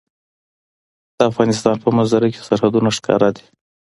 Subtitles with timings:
[1.17, 3.43] د افغانستان په منظره کې سرحدونه ښکاره ده.